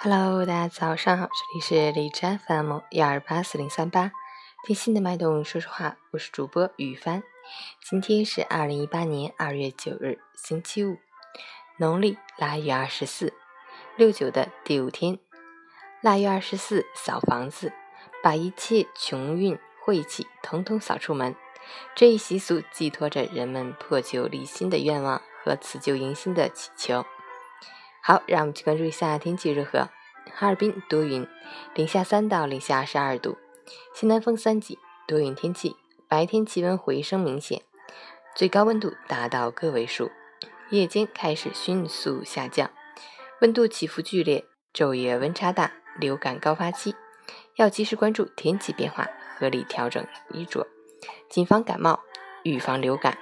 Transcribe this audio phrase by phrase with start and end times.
[0.00, 4.12] Hello，大家早上好，这里是荔枝 FM 幺二八四零三八，
[4.64, 7.24] 听心的脉动说说话，我是主播雨帆。
[7.82, 10.98] 今天是二零一八年二月九日，星期五，
[11.78, 13.32] 农历腊月二十四，
[13.96, 15.18] 六九的第五天。
[16.00, 17.72] 腊月二十四，扫房子，
[18.22, 21.34] 把一切穷运晦气统统扫出门。
[21.96, 27.04] 这一习俗寄托着人们破旧立新的愿望和辞旧迎新的祈求。
[28.08, 29.90] 好，让我们去关注一下天气如何。
[30.32, 31.28] 哈尔滨多云，
[31.74, 33.36] 零下三到零下二十二度，
[33.92, 35.76] 西南风三级，多云天气。
[36.08, 37.60] 白天气温回升明显，
[38.34, 40.10] 最高温度达到个位数，
[40.70, 42.70] 夜间开始迅速下降，
[43.42, 46.94] 温度起伏剧烈，昼夜温差大，流感高发期，
[47.56, 50.66] 要及时关注天气变化，合理调整衣着，
[51.28, 52.00] 谨防感冒，
[52.42, 53.18] 预防流感。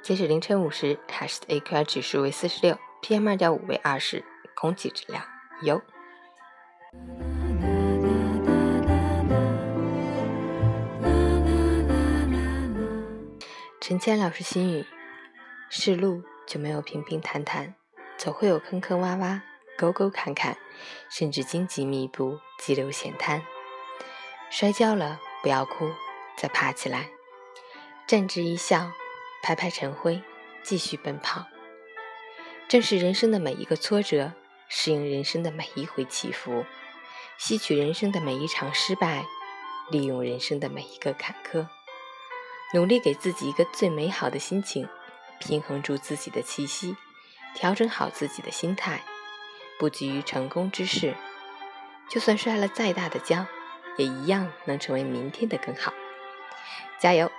[0.00, 2.78] 截止凌晨五时，海市的 AQI 指数为四十六。
[3.02, 5.24] PM 二点五为二十，空气质量
[5.62, 5.80] 优。
[13.80, 14.84] 陈谦老师心语：
[15.68, 17.74] 是路就没有平平坦坦，
[18.16, 19.40] 总会有坑坑洼洼、
[19.76, 20.56] 沟沟坎坎，
[21.08, 23.42] 甚至荆棘密布、急流险滩。
[24.50, 25.90] 摔跤了不要哭，
[26.36, 27.08] 再爬起来，
[28.06, 28.92] 站直一笑，
[29.42, 30.22] 拍拍尘灰，
[30.62, 31.46] 继续奔跑。
[32.70, 34.32] 正是人生的每一个挫折，
[34.68, 36.64] 适应人生的每一回起伏，
[37.36, 39.24] 吸取人生的每一场失败，
[39.90, 41.66] 利用人生的每一个坎坷，
[42.72, 44.88] 努力给自己一个最美好的心情，
[45.40, 46.96] 平衡住自己的气息，
[47.56, 49.02] 调整好自己的心态，
[49.76, 51.16] 不急于成功之事。
[52.08, 53.46] 就算摔了再大的跤，
[53.96, 55.92] 也一样能成为明天的更好。
[57.00, 57.32] 加油！